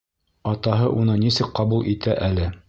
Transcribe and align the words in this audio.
Атаһы 0.51 0.87
уны 1.01 1.19
нисек 1.25 1.53
ҡабул 1.61 1.87
итә 1.93 2.17
әле. 2.31 2.51